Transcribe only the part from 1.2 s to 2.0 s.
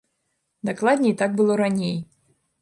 так было раней.